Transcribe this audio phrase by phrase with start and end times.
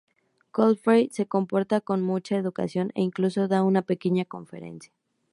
[0.51, 4.91] Godfrey se comporta con mucha educación, e incluso da una pequeña conferencia.